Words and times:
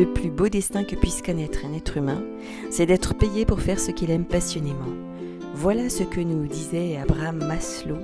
Le 0.00 0.06
plus 0.06 0.30
beau 0.30 0.48
destin 0.48 0.82
que 0.82 0.96
puisse 0.96 1.20
connaître 1.20 1.66
un 1.66 1.74
être 1.74 1.98
humain, 1.98 2.24
c'est 2.70 2.86
d'être 2.86 3.12
payé 3.12 3.44
pour 3.44 3.60
faire 3.60 3.78
ce 3.78 3.90
qu'il 3.90 4.10
aime 4.10 4.24
passionnément. 4.24 4.96
Voilà 5.52 5.90
ce 5.90 6.04
que 6.04 6.22
nous 6.22 6.46
disait 6.46 6.96
Abraham 6.96 7.44
Maslow, 7.44 7.98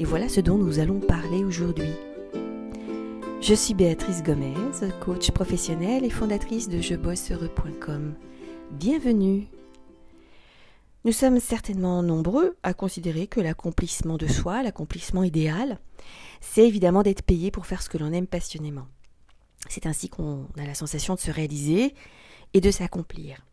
et 0.00 0.04
voilà 0.04 0.28
ce 0.28 0.40
dont 0.40 0.58
nous 0.58 0.80
allons 0.80 0.98
parler 0.98 1.44
aujourd'hui. 1.44 1.92
Je 3.40 3.54
suis 3.54 3.74
Béatrice 3.74 4.24
Gomez, 4.24 4.52
coach 4.98 5.30
professionnelle 5.30 6.04
et 6.04 6.10
fondatrice 6.10 6.68
de 6.68 6.80
jebosseheureux.com. 6.80 8.14
Bienvenue 8.72 9.46
Nous 11.04 11.12
sommes 11.12 11.38
certainement 11.38 12.02
nombreux 12.02 12.56
à 12.64 12.74
considérer 12.74 13.28
que 13.28 13.40
l'accomplissement 13.40 14.16
de 14.16 14.26
soi, 14.26 14.64
l'accomplissement 14.64 15.22
idéal, 15.22 15.78
c'est 16.40 16.66
évidemment 16.66 17.04
d'être 17.04 17.22
payé 17.22 17.52
pour 17.52 17.66
faire 17.66 17.80
ce 17.80 17.88
que 17.88 17.98
l'on 17.98 18.12
aime 18.12 18.26
passionnément. 18.26 18.88
C'est 19.68 19.86
ainsi 19.86 20.08
qu'on 20.08 20.46
a 20.58 20.64
la 20.64 20.74
sensation 20.74 21.14
de 21.14 21.20
se 21.20 21.30
réaliser 21.30 21.94
et 22.54 22.60
de 22.60 22.70
s'accomplir. 22.70 23.44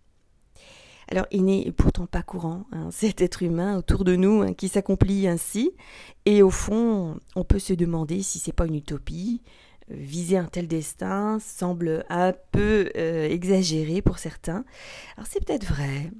Alors, 1.07 1.27
il 1.29 1.45
n'est 1.45 1.71
pourtant 1.71 2.07
pas 2.07 2.23
courant, 2.23 2.65
hein, 2.71 2.89
cet 2.91 3.21
être 3.21 3.43
humain 3.43 3.77
autour 3.77 4.03
de 4.03 4.15
nous 4.15 4.41
hein, 4.41 4.53
qui 4.53 4.67
s'accomplit 4.69 5.27
ainsi. 5.27 5.71
Et 6.25 6.41
au 6.41 6.49
fond, 6.49 7.19
on 7.35 7.43
peut 7.43 7.59
se 7.59 7.73
demander 7.73 8.21
si 8.23 8.39
c'est 8.39 8.53
pas 8.53 8.65
une 8.65 8.75
utopie. 8.75 9.41
Viser 9.87 10.37
un 10.37 10.45
tel 10.45 10.67
destin 10.67 11.37
semble 11.39 12.05
un 12.09 12.33
peu 12.51 12.89
euh, 12.97 13.29
exagéré 13.29 14.01
pour 14.01 14.17
certains. 14.17 14.65
Alors, 15.15 15.27
c'est 15.29 15.45
peut-être 15.45 15.65
vrai 15.65 16.11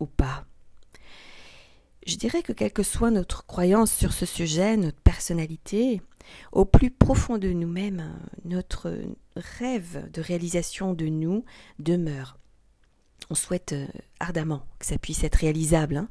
ou 0.00 0.06
pas? 0.06 0.46
Je 2.06 2.16
dirais 2.16 2.42
que 2.42 2.52
quelle 2.52 2.72
que 2.72 2.82
soit 2.82 3.10
notre 3.10 3.46
croyance 3.46 3.92
sur 3.92 4.12
ce 4.12 4.26
sujet, 4.26 4.76
notre 4.76 5.00
personnalité, 5.00 6.02
au 6.52 6.66
plus 6.66 6.90
profond 6.90 7.38
de 7.38 7.48
nous-mêmes, 7.48 8.14
notre 8.44 8.94
rêve 9.36 10.10
de 10.12 10.20
réalisation 10.20 10.92
de 10.92 11.06
nous 11.06 11.44
demeure. 11.78 12.38
On 13.30 13.34
souhaite 13.34 13.72
euh, 13.72 13.86
ardemment 14.20 14.66
que 14.78 14.86
ça 14.86 14.98
puisse 14.98 15.24
être 15.24 15.36
réalisable. 15.36 15.96
Hein. 15.96 16.08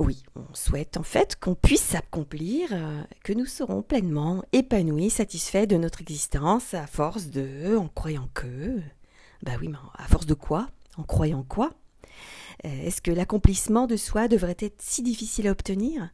oui, 0.00 0.24
on 0.34 0.54
souhaite 0.54 0.96
en 0.96 1.04
fait 1.04 1.38
qu'on 1.38 1.54
puisse 1.54 1.82
s'accomplir, 1.82 2.70
euh, 2.72 3.04
que 3.22 3.32
nous 3.32 3.46
serons 3.46 3.82
pleinement 3.82 4.42
épanouis, 4.52 5.10
satisfaits 5.10 5.66
de 5.66 5.76
notre 5.76 6.00
existence 6.00 6.74
à 6.74 6.88
force 6.88 7.28
de, 7.28 7.76
en 7.76 7.86
croyant 7.86 8.28
que. 8.34 8.80
Bah 9.42 9.52
oui, 9.60 9.68
mais 9.68 9.78
à 9.94 10.08
force 10.08 10.26
de 10.26 10.34
quoi? 10.34 10.68
En 10.96 11.04
croyant 11.04 11.44
quoi? 11.44 11.70
Est-ce 12.64 13.02
que 13.02 13.10
l'accomplissement 13.10 13.86
de 13.86 13.96
soi 13.96 14.28
devrait 14.28 14.56
être 14.58 14.80
si 14.80 15.02
difficile 15.02 15.48
à 15.48 15.52
obtenir? 15.52 16.10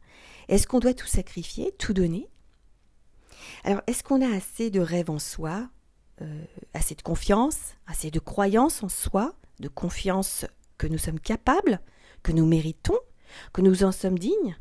Est-ce 0.49 0.67
qu'on 0.67 0.79
doit 0.79 0.93
tout 0.93 1.07
sacrifier, 1.07 1.73
tout 1.77 1.93
donner? 1.93 2.29
Alors, 3.63 3.81
est-ce 3.87 4.03
qu'on 4.03 4.21
a 4.21 4.35
assez 4.35 4.69
de 4.69 4.79
rêves 4.79 5.09
en 5.09 5.19
soi, 5.19 5.69
euh, 6.21 6.43
assez 6.73 6.95
de 6.95 7.01
confiance, 7.01 7.75
assez 7.87 8.11
de 8.11 8.19
croyance 8.19 8.83
en 8.83 8.89
soi, 8.89 9.35
de 9.59 9.67
confiance 9.67 10.45
que 10.77 10.87
nous 10.87 10.97
sommes 10.97 11.19
capables, 11.19 11.79
que 12.23 12.31
nous 12.31 12.45
méritons, 12.45 12.99
que 13.53 13.61
nous 13.61 13.83
en 13.83 13.91
sommes 13.91 14.19
dignes, 14.19 14.57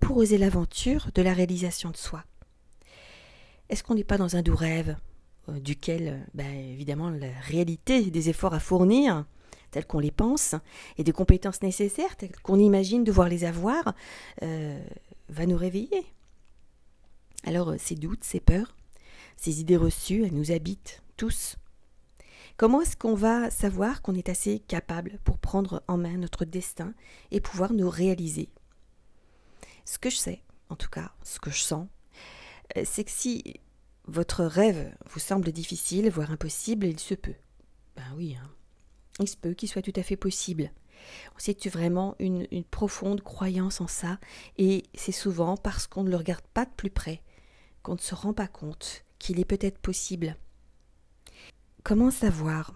pour 0.00 0.16
oser 0.16 0.38
l'aventure 0.38 1.10
de 1.14 1.22
la 1.22 1.32
réalisation 1.32 1.90
de 1.90 1.96
soi? 1.96 2.24
Est-ce 3.68 3.82
qu'on 3.82 3.94
n'est 3.94 4.04
pas 4.04 4.18
dans 4.18 4.36
un 4.36 4.42
doux 4.42 4.56
rêve, 4.56 4.96
euh, 5.48 5.60
duquel, 5.60 6.08
euh, 6.08 6.30
ben, 6.34 6.54
évidemment, 6.54 7.10
la 7.10 7.32
réalité 7.42 8.10
des 8.10 8.28
efforts 8.28 8.54
à 8.54 8.60
fournir, 8.60 9.26
tels 9.70 9.86
qu'on 9.86 9.98
les 9.98 10.10
pense, 10.10 10.54
et 10.98 11.04
des 11.04 11.12
compétences 11.12 11.62
nécessaires, 11.62 12.16
telles 12.16 12.36
qu'on 12.42 12.58
imagine 12.58 13.04
devoir 13.04 13.28
les 13.28 13.44
avoir, 13.44 13.94
va 14.40 15.46
nous 15.46 15.56
réveiller 15.56 16.06
alors 17.46 17.70
euh, 17.70 17.76
ces 17.78 17.94
doutes, 17.94 18.24
ces 18.24 18.40
peurs, 18.40 18.76
ces 19.36 19.60
idées 19.60 19.76
reçues, 19.76 20.24
elles 20.24 20.34
nous 20.34 20.50
habitent 20.50 21.02
tous. 21.16 21.56
Comment 22.56 22.82
est-ce 22.82 22.96
qu'on 22.96 23.14
va 23.14 23.50
savoir 23.50 24.02
qu'on 24.02 24.14
est 24.14 24.28
assez 24.28 24.58
capable 24.60 25.18
pour 25.24 25.38
prendre 25.38 25.82
en 25.88 25.96
main 25.96 26.16
notre 26.16 26.44
destin 26.44 26.94
et 27.30 27.40
pouvoir 27.40 27.72
nous 27.72 27.88
réaliser? 27.88 28.50
Ce 29.84 29.98
que 29.98 30.10
je 30.10 30.16
sais, 30.16 30.42
en 30.68 30.76
tout 30.76 30.88
cas, 30.88 31.12
ce 31.22 31.38
que 31.38 31.50
je 31.50 31.60
sens, 31.60 31.86
euh, 32.76 32.82
c'est 32.84 33.04
que 33.04 33.10
si 33.10 33.60
votre 34.08 34.44
rêve 34.44 34.94
vous 35.10 35.20
semble 35.20 35.52
difficile, 35.52 36.10
voire 36.10 36.30
impossible, 36.30 36.86
il 36.86 36.98
se 36.98 37.14
peut. 37.14 37.34
Ben 37.96 38.14
oui, 38.16 38.36
hein. 38.40 38.50
Il 39.20 39.28
se 39.28 39.36
peut 39.36 39.54
qu'il 39.54 39.68
soit 39.68 39.82
tout 39.82 39.92
à 39.96 40.02
fait 40.02 40.16
possible. 40.16 40.70
C'est 41.38 41.68
vraiment 41.68 42.16
une, 42.18 42.46
profonde 42.70 43.22
croyance 43.22 43.80
en 43.80 43.86
ça, 43.86 44.18
et 44.56 44.84
c'est 44.94 45.12
souvent 45.12 45.56
parce 45.56 45.86
qu'on 45.86 46.04
ne 46.04 46.10
le 46.10 46.16
regarde 46.16 46.44
pas 46.54 46.64
de 46.64 46.70
plus 46.76 46.90
près 46.90 47.22
qu'on 47.82 47.94
ne 47.94 48.00
se 48.00 48.16
rend 48.16 48.32
pas 48.32 48.48
compte 48.48 49.04
qu'il 49.20 49.38
est 49.38 49.44
peut-être 49.44 49.78
possible. 49.78 50.36
Comment 51.84 52.10
savoir? 52.10 52.74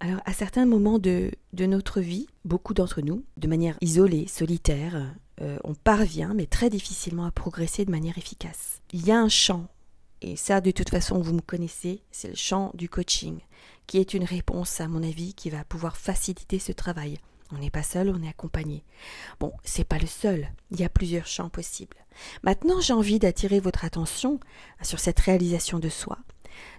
Alors, 0.00 0.20
à 0.24 0.32
certains 0.32 0.64
moments 0.64 0.98
de, 0.98 1.30
de 1.52 1.66
notre 1.66 2.00
vie, 2.00 2.26
beaucoup 2.44 2.72
d'entre 2.72 3.02
nous, 3.02 3.24
de 3.36 3.46
manière 3.46 3.76
isolée, 3.82 4.26
solitaire, 4.26 5.14
euh, 5.42 5.58
on 5.64 5.74
parvient, 5.74 6.32
mais 6.32 6.46
très 6.46 6.70
difficilement, 6.70 7.26
à 7.26 7.30
progresser 7.30 7.84
de 7.84 7.90
manière 7.90 8.16
efficace. 8.16 8.80
Il 8.92 9.06
y 9.06 9.10
a 9.10 9.18
un 9.18 9.28
champ, 9.28 9.68
et 10.22 10.36
ça, 10.36 10.60
de 10.60 10.70
toute 10.70 10.90
façon, 10.90 11.20
vous 11.20 11.34
me 11.34 11.40
connaissez, 11.40 12.02
c'est 12.10 12.28
le 12.28 12.36
champ 12.36 12.70
du 12.74 12.88
coaching, 12.88 13.38
qui 13.86 13.98
est 13.98 14.14
une 14.14 14.24
réponse, 14.24 14.80
à 14.80 14.88
mon 14.88 15.02
avis, 15.02 15.34
qui 15.34 15.50
va 15.50 15.64
pouvoir 15.64 15.96
faciliter 15.96 16.58
ce 16.58 16.72
travail. 16.72 17.18
On 17.52 17.58
n'est 17.58 17.70
pas 17.70 17.82
seul, 17.82 18.10
on 18.10 18.22
est 18.22 18.28
accompagné. 18.28 18.82
Bon, 19.38 19.52
c'est 19.62 19.84
pas 19.84 19.98
le 19.98 20.06
seul. 20.06 20.48
Il 20.70 20.80
y 20.80 20.84
a 20.84 20.88
plusieurs 20.88 21.26
champs 21.26 21.48
possibles. 21.48 21.96
Maintenant, 22.42 22.80
j'ai 22.80 22.92
envie 22.92 23.18
d'attirer 23.18 23.60
votre 23.60 23.84
attention 23.84 24.40
sur 24.82 24.98
cette 24.98 25.20
réalisation 25.20 25.78
de 25.78 25.88
soi. 25.88 26.18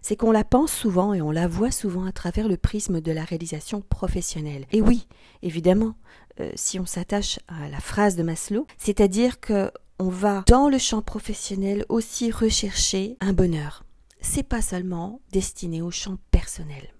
C'est 0.01 0.15
qu'on 0.15 0.31
la 0.31 0.43
pense 0.43 0.71
souvent 0.71 1.13
et 1.13 1.21
on 1.21 1.31
la 1.31 1.47
voit 1.47 1.71
souvent 1.71 2.05
à 2.05 2.11
travers 2.11 2.47
le 2.47 2.57
prisme 2.57 2.99
de 2.99 3.11
la 3.11 3.23
réalisation 3.23 3.81
professionnelle. 3.81 4.65
Et 4.71 4.81
oui, 4.81 5.07
évidemment, 5.43 5.95
euh, 6.39 6.51
si 6.55 6.79
on 6.79 6.85
s'attache 6.85 7.39
à 7.47 7.69
la 7.69 7.79
phrase 7.79 8.15
de 8.15 8.23
Maslow, 8.23 8.65
c'est-à-dire 8.77 9.39
que 9.39 9.71
on 9.99 10.09
va 10.09 10.43
dans 10.47 10.69
le 10.69 10.77
champ 10.77 11.01
professionnel 11.01 11.85
aussi 11.89 12.31
rechercher 12.31 13.17
un 13.19 13.33
bonheur. 13.33 13.83
C'est 14.21 14.43
pas 14.43 14.61
seulement 14.61 15.21
destiné 15.31 15.81
au 15.81 15.91
champ 15.91 16.17
personnel. 16.31 16.93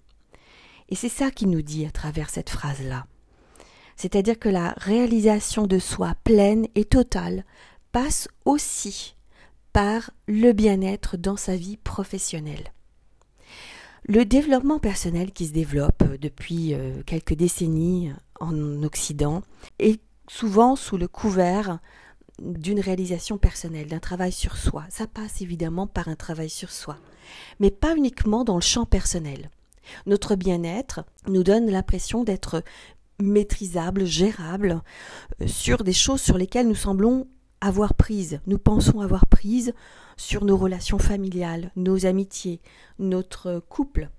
Et 0.88 0.94
c'est 0.94 1.08
ça 1.08 1.30
qu'il 1.30 1.50
nous 1.50 1.62
dit 1.62 1.86
à 1.86 1.90
travers 1.90 2.30
cette 2.30 2.50
phrase-là. 2.50 3.06
C'est-à-dire 3.96 4.38
que 4.38 4.48
la 4.48 4.74
réalisation 4.76 5.66
de 5.66 5.78
soi 5.78 6.14
pleine 6.24 6.66
et 6.74 6.84
totale 6.84 7.44
passe 7.92 8.28
aussi 8.44 9.16
par 9.72 10.10
le 10.26 10.52
bien-être 10.52 11.16
dans 11.16 11.36
sa 11.36 11.56
vie 11.56 11.76
professionnelle. 11.76 12.72
Le 14.04 14.24
développement 14.24 14.78
personnel 14.78 15.32
qui 15.32 15.46
se 15.46 15.52
développe 15.52 16.04
depuis 16.18 16.74
euh, 16.74 17.02
quelques 17.04 17.34
décennies 17.34 18.12
en 18.40 18.82
Occident 18.82 19.42
est 19.78 20.00
souvent 20.28 20.76
sous 20.76 20.96
le 20.96 21.08
couvert 21.08 21.80
d'une 22.40 22.80
réalisation 22.80 23.38
personnelle, 23.38 23.88
d'un 23.88 23.98
travail 23.98 24.32
sur 24.32 24.56
soi. 24.56 24.84
Ça 24.90 25.06
passe 25.06 25.40
évidemment 25.40 25.86
par 25.86 26.08
un 26.08 26.16
travail 26.16 26.50
sur 26.50 26.70
soi, 26.70 26.98
mais 27.60 27.70
pas 27.70 27.96
uniquement 27.96 28.44
dans 28.44 28.56
le 28.56 28.60
champ 28.60 28.86
personnel. 28.86 29.50
Notre 30.06 30.34
bien-être 30.34 31.04
nous 31.26 31.42
donne 31.42 31.70
l'impression 31.70 32.24
d'être 32.24 32.62
maîtrisable, 33.20 34.04
gérable, 34.04 34.82
euh, 35.40 35.46
sur 35.46 35.82
des 35.82 35.92
choses 35.92 36.20
sur 36.20 36.38
lesquelles 36.38 36.68
nous 36.68 36.74
semblons 36.74 37.26
avoir 37.60 37.94
prise, 37.94 38.40
nous 38.46 38.58
pensons 38.58 39.00
avoir 39.00 39.26
prise 39.26 39.74
sur 40.16 40.44
nos 40.44 40.56
relations 40.56 40.98
familiales, 40.98 41.72
nos 41.74 42.06
amitiés, 42.06 42.60
notre 42.98 43.60
couple. 43.68 44.10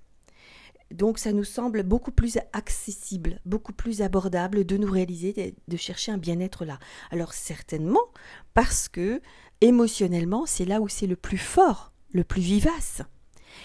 Donc 0.90 1.18
ça 1.18 1.32
nous 1.32 1.44
semble 1.44 1.82
beaucoup 1.84 2.10
plus 2.10 2.38
accessible, 2.52 3.40
beaucoup 3.44 3.72
plus 3.72 4.02
abordable 4.02 4.64
de 4.64 4.76
nous 4.76 4.90
réaliser, 4.90 5.54
de 5.68 5.76
chercher 5.76 6.12
un 6.12 6.18
bien-être 6.18 6.64
là. 6.64 6.78
Alors 7.10 7.32
certainement 7.32 8.00
parce 8.54 8.88
que 8.88 9.20
émotionnellement, 9.60 10.46
c'est 10.46 10.64
là 10.64 10.80
où 10.80 10.88
c'est 10.88 11.06
le 11.06 11.16
plus 11.16 11.38
fort, 11.38 11.92
le 12.12 12.24
plus 12.24 12.42
vivace. 12.42 13.02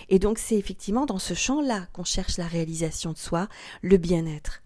Et 0.10 0.20
donc 0.20 0.38
c'est 0.38 0.58
effectivement 0.58 1.06
dans 1.06 1.20
ce 1.20 1.34
champ-là 1.34 1.88
qu'on 1.94 2.04
cherche 2.04 2.38
la 2.38 2.48
réalisation 2.48 3.12
de 3.12 3.18
soi, 3.18 3.48
le 3.82 3.98
bien-être. 3.98 4.62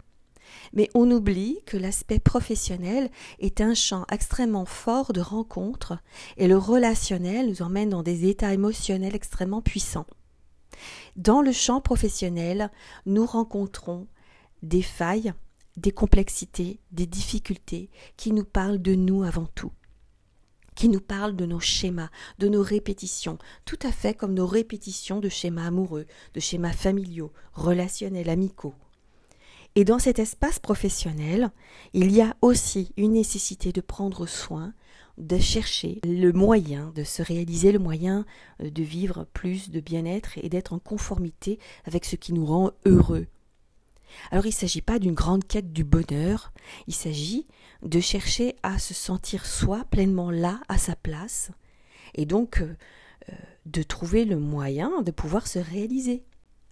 Mais 0.72 0.88
on 0.94 1.10
oublie 1.10 1.60
que 1.66 1.76
l'aspect 1.76 2.18
professionnel 2.18 3.10
est 3.38 3.60
un 3.60 3.74
champ 3.74 4.04
extrêmement 4.10 4.64
fort 4.64 5.12
de 5.12 5.20
rencontres 5.20 5.98
et 6.36 6.48
le 6.48 6.58
relationnel 6.58 7.48
nous 7.48 7.62
emmène 7.62 7.90
dans 7.90 8.02
des 8.02 8.28
états 8.28 8.52
émotionnels 8.52 9.14
extrêmement 9.14 9.62
puissants. 9.62 10.06
Dans 11.16 11.42
le 11.42 11.52
champ 11.52 11.80
professionnel, 11.80 12.70
nous 13.06 13.26
rencontrons 13.26 14.06
des 14.62 14.82
failles, 14.82 15.32
des 15.76 15.92
complexités, 15.92 16.80
des 16.92 17.06
difficultés 17.06 17.90
qui 18.16 18.32
nous 18.32 18.44
parlent 18.44 18.82
de 18.82 18.94
nous 18.94 19.22
avant 19.22 19.46
tout 19.54 19.72
qui 20.80 20.88
nous 20.88 21.00
parlent 21.00 21.36
de 21.36 21.44
nos 21.44 21.60
schémas, 21.60 22.08
de 22.38 22.48
nos 22.48 22.62
répétitions, 22.62 23.36
tout 23.66 23.78
à 23.82 23.92
fait 23.92 24.14
comme 24.14 24.32
nos 24.32 24.46
répétitions 24.46 25.20
de 25.20 25.28
schémas 25.28 25.66
amoureux, 25.66 26.06
de 26.32 26.40
schémas 26.40 26.72
familiaux, 26.72 27.34
relationnels, 27.52 28.30
amicaux. 28.30 28.72
Et 29.74 29.84
dans 29.84 29.98
cet 29.98 30.18
espace 30.18 30.58
professionnel, 30.58 31.50
il 31.92 32.10
y 32.10 32.22
a 32.22 32.34
aussi 32.40 32.94
une 32.96 33.12
nécessité 33.12 33.72
de 33.72 33.82
prendre 33.82 34.24
soin 34.26 34.72
de 35.20 35.38
chercher 35.38 36.00
le 36.04 36.32
moyen 36.32 36.92
de 36.94 37.04
se 37.04 37.22
réaliser, 37.22 37.72
le 37.72 37.78
moyen 37.78 38.24
euh, 38.62 38.70
de 38.70 38.82
vivre 38.82 39.26
plus 39.32 39.70
de 39.70 39.80
bien-être 39.80 40.38
et 40.42 40.48
d'être 40.48 40.72
en 40.72 40.78
conformité 40.78 41.58
avec 41.84 42.04
ce 42.04 42.16
qui 42.16 42.32
nous 42.32 42.46
rend 42.46 42.70
heureux. 42.86 43.26
Alors 44.30 44.46
il 44.46 44.50
ne 44.50 44.54
s'agit 44.54 44.80
pas 44.80 44.98
d'une 44.98 45.14
grande 45.14 45.46
quête 45.46 45.72
du 45.72 45.84
bonheur, 45.84 46.52
il 46.88 46.94
s'agit 46.94 47.46
de 47.82 48.00
chercher 48.00 48.56
à 48.62 48.78
se 48.78 48.92
sentir 48.94 49.46
soi 49.46 49.84
pleinement 49.90 50.30
là, 50.30 50.60
à 50.68 50.78
sa 50.78 50.96
place, 50.96 51.50
et 52.14 52.26
donc 52.26 52.60
euh, 52.60 52.74
euh, 53.30 53.34
de 53.66 53.82
trouver 53.82 54.24
le 54.24 54.36
moyen 54.36 55.02
de 55.02 55.10
pouvoir 55.12 55.46
se 55.46 55.60
réaliser. 55.60 56.24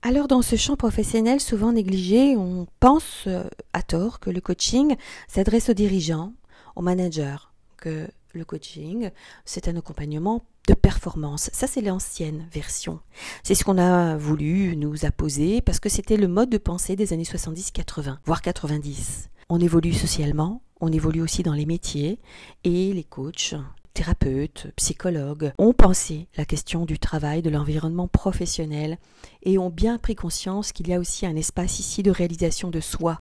Alors 0.03 0.27
dans 0.27 0.43
ce 0.43 0.57
champ 0.57 0.77
professionnel 0.77 1.41
souvent 1.41 1.73
négligé, 1.73 2.37
on 2.37 2.67
pense 2.81 3.29
à 3.73 3.83
tort 3.83 4.21
que 4.21 4.31
le 4.31 4.41
coaching 4.41 4.97
s'adresse 5.27 5.69
aux 5.69 5.75
dirigeants, 5.75 6.35
aux 6.77 6.83
managers, 6.83 7.49
que 7.77 8.09
le 8.39 8.45
coaching, 8.45 9.11
c'est 9.45 9.69
un 9.69 9.77
accompagnement 9.77 10.45
de 10.67 10.75
performance. 10.75 11.51
Ça, 11.53 11.67
c'est 11.67 11.81
l'ancienne 11.81 12.47
version. 12.53 13.01
C'est 13.43 13.55
ce 13.55 13.65
qu'on 13.65 13.79
a 13.79 14.17
voulu 14.17 14.77
nous 14.77 15.05
apposer 15.05 15.61
parce 15.61 15.81
que 15.81 15.89
c'était 15.89 16.17
le 16.17 16.29
mode 16.29 16.51
de 16.51 16.59
pensée 16.59 16.97
des 16.97 17.13
années 17.13 17.25
70-80, 17.25 18.19
voire 18.25 18.43
90. 18.43 19.29
On 19.51 19.61
évolue 19.61 19.93
socialement, 19.93 20.63
on 20.81 20.93
évolue 20.93 21.23
aussi 21.23 21.43
dans 21.43 21.55
les 21.55 21.67
métiers 21.67 22.21
et 22.65 22.93
les 22.93 23.05
coachs, 23.05 23.55
thérapeutes, 23.95 24.69
psychologues 24.77 25.53
ont 25.59 25.73
pensé 25.73 26.29
la 26.37 26.45
question 26.45 26.85
du 26.85 26.99
travail, 26.99 27.43
de 27.43 27.51
l'environnement 27.51 28.07
professionnel 28.07 28.99
et 29.43 29.59
ont 29.59 29.71
bien 29.71 29.99
pris 29.99 30.15
conscience 30.15 30.71
qu'il 30.73 30.89
y 30.89 30.95
a 30.95 31.01
aussi 31.01 31.27
un 31.27 31.35
espace 31.35 31.81
ici 31.81 32.03
de 32.05 32.11
réalisation 32.13 32.71
de 32.71 32.81
soi 32.81 33.19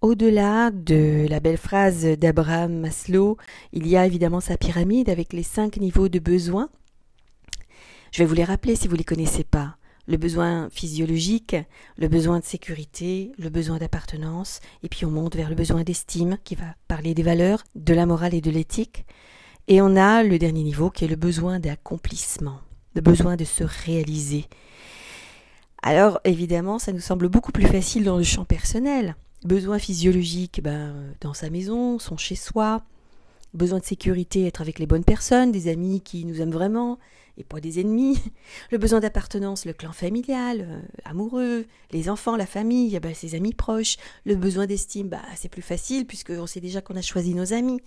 au-delà 0.00 0.70
de 0.70 1.26
la 1.28 1.40
belle 1.40 1.56
phrase 1.56 2.04
d'Abraham 2.04 2.78
Maslow, 2.80 3.36
il 3.72 3.86
y 3.86 3.96
a 3.96 4.06
évidemment 4.06 4.40
sa 4.40 4.56
pyramide 4.56 5.08
avec 5.08 5.32
les 5.32 5.42
cinq 5.42 5.76
niveaux 5.78 6.08
de 6.08 6.18
besoins. 6.18 6.68
Je 8.12 8.18
vais 8.18 8.24
vous 8.24 8.34
les 8.34 8.44
rappeler 8.44 8.76
si 8.76 8.86
vous 8.86 8.94
ne 8.94 8.98
les 8.98 9.04
connaissez 9.04 9.44
pas. 9.44 9.76
Le 10.06 10.16
besoin 10.16 10.68
physiologique, 10.70 11.56
le 11.98 12.08
besoin 12.08 12.38
de 12.38 12.44
sécurité, 12.44 13.32
le 13.38 13.50
besoin 13.50 13.76
d'appartenance, 13.76 14.60
et 14.82 14.88
puis 14.88 15.04
on 15.04 15.10
monte 15.10 15.36
vers 15.36 15.50
le 15.50 15.54
besoin 15.54 15.84
d'estime 15.84 16.38
qui 16.44 16.54
va 16.54 16.74
parler 16.86 17.12
des 17.12 17.22
valeurs, 17.22 17.64
de 17.74 17.92
la 17.92 18.06
morale 18.06 18.32
et 18.34 18.40
de 18.40 18.50
l'éthique. 18.50 19.04
Et 19.66 19.82
on 19.82 19.96
a 19.96 20.22
le 20.22 20.38
dernier 20.38 20.62
niveau 20.62 20.88
qui 20.88 21.04
est 21.04 21.08
le 21.08 21.16
besoin 21.16 21.60
d'accomplissement, 21.60 22.60
le 22.94 23.02
besoin 23.02 23.36
de 23.36 23.44
se 23.44 23.64
réaliser. 23.64 24.46
Alors 25.82 26.20
évidemment, 26.24 26.78
ça 26.78 26.92
nous 26.92 27.00
semble 27.00 27.28
beaucoup 27.28 27.52
plus 27.52 27.66
facile 27.66 28.04
dans 28.04 28.16
le 28.16 28.24
champ 28.24 28.46
personnel. 28.46 29.14
Besoin 29.44 29.78
physiologique, 29.78 30.60
ben, 30.62 31.14
dans 31.20 31.34
sa 31.34 31.48
maison, 31.48 31.98
son 31.98 32.16
chez-soi. 32.16 32.82
Besoin 33.54 33.78
de 33.78 33.84
sécurité, 33.84 34.46
être 34.46 34.60
avec 34.60 34.78
les 34.78 34.86
bonnes 34.86 35.04
personnes, 35.04 35.52
des 35.52 35.68
amis 35.68 36.00
qui 36.00 36.24
nous 36.24 36.40
aiment 36.40 36.52
vraiment 36.52 36.98
et 37.38 37.44
pas 37.44 37.60
des 37.60 37.80
ennemis. 37.80 38.18
Le 38.72 38.78
besoin 38.78 39.00
d'appartenance, 39.00 39.64
le 39.64 39.72
clan 39.72 39.92
familial, 39.92 40.66
euh, 40.68 40.80
amoureux, 41.04 41.66
les 41.92 42.10
enfants, 42.10 42.36
la 42.36 42.46
famille, 42.46 42.98
ben, 43.00 43.14
ses 43.14 43.36
amis 43.36 43.54
proches. 43.54 43.96
Le 44.26 44.34
besoin 44.34 44.66
d'estime, 44.66 45.08
ben, 45.08 45.22
c'est 45.36 45.48
plus 45.48 45.62
facile 45.62 46.04
puisqu'on 46.04 46.46
sait 46.46 46.60
déjà 46.60 46.80
qu'on 46.80 46.96
a 46.96 47.02
choisi 47.02 47.34
nos 47.34 47.52
amis. 47.52 47.80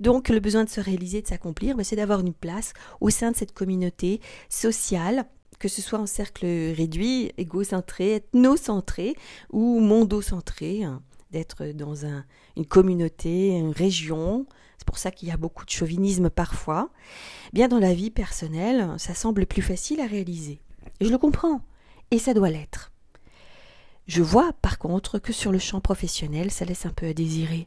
Donc 0.00 0.28
le 0.28 0.40
besoin 0.40 0.64
de 0.64 0.70
se 0.70 0.80
réaliser, 0.80 1.22
de 1.22 1.26
s'accomplir, 1.26 1.76
ben, 1.76 1.82
c'est 1.82 1.96
d'avoir 1.96 2.20
une 2.20 2.34
place 2.34 2.72
au 3.00 3.10
sein 3.10 3.32
de 3.32 3.36
cette 3.36 3.52
communauté 3.52 4.20
sociale 4.48 5.26
que 5.58 5.68
ce 5.68 5.82
soit 5.82 5.98
en 5.98 6.06
cercle 6.06 6.46
réduit, 6.46 7.32
égocentré, 7.38 8.16
ethnocentré 8.16 9.14
ou 9.50 9.80
mondocentré, 9.80 10.84
hein, 10.84 11.02
d'être 11.30 11.66
dans 11.66 12.04
une 12.56 12.66
communauté, 12.66 13.48
une 13.48 13.72
région. 13.72 14.46
C'est 14.78 14.86
pour 14.86 14.98
ça 14.98 15.10
qu'il 15.10 15.28
y 15.28 15.32
a 15.32 15.36
beaucoup 15.36 15.64
de 15.64 15.70
chauvinisme 15.70 16.30
parfois. 16.30 16.90
Bien 17.52 17.68
dans 17.68 17.78
la 17.78 17.94
vie 17.94 18.10
personnelle, 18.10 18.94
ça 18.98 19.14
semble 19.14 19.46
plus 19.46 19.62
facile 19.62 20.00
à 20.00 20.06
réaliser. 20.06 20.60
Et 21.00 21.06
je 21.06 21.10
le 21.10 21.18
comprends. 21.18 21.60
Et 22.10 22.18
ça 22.18 22.34
doit 22.34 22.50
l'être. 22.50 22.92
Je 24.06 24.22
vois 24.22 24.52
par 24.60 24.78
contre 24.78 25.18
que 25.18 25.32
sur 25.32 25.50
le 25.50 25.58
champ 25.58 25.80
professionnel, 25.80 26.50
ça 26.50 26.64
laisse 26.64 26.86
un 26.86 26.92
peu 26.92 27.06
à 27.06 27.14
désirer. 27.14 27.64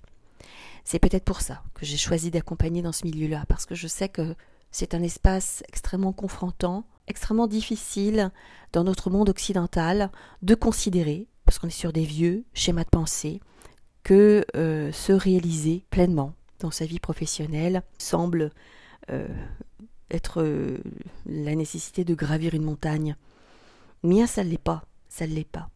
C'est 0.83 0.99
peut-être 0.99 1.25
pour 1.25 1.41
ça 1.41 1.63
que 1.73 1.85
j'ai 1.85 1.97
choisi 1.97 2.31
d'accompagner 2.31 2.81
dans 2.81 2.91
ce 2.91 3.05
milieu-là, 3.05 3.43
parce 3.49 3.65
que 3.65 3.75
je 3.75 3.87
sais 3.87 4.07
que 4.07 4.35
c'est 4.71 4.93
un 4.93 5.03
espace 5.03 5.63
extrêmement 5.67 6.13
confrontant, 6.13 6.85
extrêmement 7.07 7.47
difficile 7.47 8.31
dans 8.73 8.83
notre 8.83 9.09
monde 9.09 9.29
occidental 9.29 10.11
de 10.41 10.55
considérer, 10.55 11.27
parce 11.45 11.59
qu'on 11.59 11.67
est 11.67 11.71
sur 11.71 11.93
des 11.93 12.03
vieux 12.03 12.45
schémas 12.53 12.83
de 12.83 12.89
pensée, 12.89 13.39
que 14.03 14.45
euh, 14.55 14.91
se 14.91 15.11
réaliser 15.11 15.85
pleinement 15.89 16.33
dans 16.59 16.71
sa 16.71 16.85
vie 16.85 16.99
professionnelle 16.99 17.83
semble 17.97 18.51
euh, 19.09 19.27
être 20.11 20.41
euh, 20.41 20.77
la 21.25 21.55
nécessité 21.55 22.03
de 22.03 22.15
gravir 22.15 22.53
une 22.53 22.63
montagne. 22.63 23.15
Mien, 24.03 24.27
ça 24.27 24.43
ne 24.43 24.49
l'est 24.49 24.57
pas, 24.57 24.85
ça 25.09 25.27
ne 25.27 25.33
l'est 25.33 25.43
pas. 25.43 25.69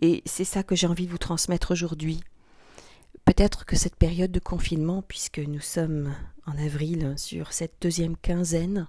Et 0.00 0.22
c'est 0.26 0.44
ça 0.44 0.62
que 0.62 0.74
j'ai 0.74 0.86
envie 0.86 1.06
de 1.06 1.10
vous 1.10 1.18
transmettre 1.18 1.70
aujourd'hui. 1.70 2.20
Peut-être 3.24 3.66
que 3.66 3.76
cette 3.76 3.96
période 3.96 4.32
de 4.32 4.40
confinement, 4.40 5.02
puisque 5.02 5.38
nous 5.38 5.60
sommes 5.60 6.14
en 6.46 6.56
avril 6.56 7.14
sur 7.16 7.52
cette 7.52 7.74
deuxième 7.80 8.16
quinzaine, 8.16 8.88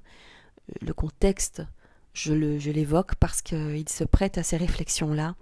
le 0.81 0.93
contexte 0.93 1.61
je 2.13 2.71
l'évoque 2.71 3.15
parce 3.15 3.41
qu'il 3.41 3.89
se 3.89 4.03
prête 4.03 4.37
à 4.37 4.43
ces 4.43 4.57
réflexions-là. 4.57 5.35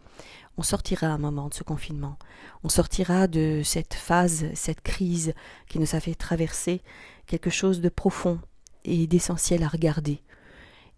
On 0.57 0.63
sortira 0.63 1.07
un 1.07 1.17
moment 1.17 1.49
de 1.49 1.53
ce 1.53 1.63
confinement. 1.63 2.17
On 2.63 2.69
sortira 2.69 3.27
de 3.27 3.61
cette 3.63 3.93
phase, 3.93 4.45
cette 4.55 4.81
crise 4.81 5.33
qui 5.67 5.79
nous 5.79 5.95
a 5.95 5.99
fait 5.99 6.15
traverser 6.15 6.81
quelque 7.27 7.51
chose 7.51 7.79
de 7.79 7.89
profond 7.89 8.39
et 8.83 9.05
d'essentiel 9.05 9.63
à 9.63 9.67
regarder. 9.67 10.21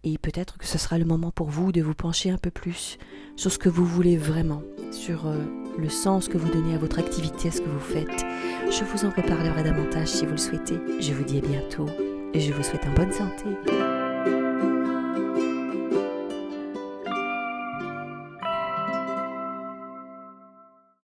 Et 0.05 0.17
peut-être 0.17 0.57
que 0.57 0.65
ce 0.65 0.77
sera 0.77 0.97
le 0.97 1.03
moment 1.03 1.31
pour 1.31 1.49
vous 1.49 1.73
de 1.73 1.81
vous 1.81 1.93
pencher 1.93 2.29
un 2.29 2.37
peu 2.37 2.51
plus 2.51 2.97
sur 3.35 3.51
ce 3.51 3.57
que 3.57 3.67
vous 3.67 3.85
voulez 3.85 4.15
vraiment, 4.15 4.63
sur 4.91 5.27
euh, 5.27 5.43
le 5.77 5.89
sens 5.89 6.29
que 6.29 6.37
vous 6.37 6.49
donnez 6.49 6.75
à 6.75 6.77
votre 6.77 6.99
activité, 6.99 7.49
à 7.49 7.51
ce 7.51 7.59
que 7.59 7.69
vous 7.69 7.79
faites. 7.79 8.25
Je 8.71 8.85
vous 8.85 9.03
en 9.03 9.09
reparlerai 9.09 9.63
davantage 9.63 10.07
si 10.07 10.25
vous 10.25 10.31
le 10.31 10.37
souhaitez. 10.37 10.79
Je 11.01 11.13
vous 11.13 11.25
dis 11.25 11.39
à 11.39 11.41
bientôt 11.41 11.87
et 12.33 12.39
je 12.39 12.53
vous 12.53 12.63
souhaite 12.63 12.85
en 12.85 12.93
bonne 12.93 13.11
santé. 13.11 13.98